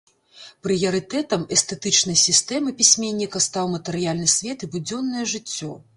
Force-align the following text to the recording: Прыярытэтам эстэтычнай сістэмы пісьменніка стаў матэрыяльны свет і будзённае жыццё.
Прыярытэтам 0.67 1.43
эстэтычнай 1.57 2.17
сістэмы 2.23 2.73
пісьменніка 2.81 3.45
стаў 3.49 3.65
матэрыяльны 3.77 4.27
свет 4.37 4.59
і 4.65 4.71
будзённае 4.77 5.25
жыццё. 5.37 5.71